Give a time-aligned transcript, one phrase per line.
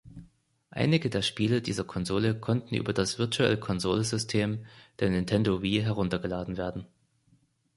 [0.71, 4.65] Einige der Spiele dieser Konsole konnten über das Virtual-Console-System
[4.99, 6.87] der Nintendo Wii heruntergeladen werden.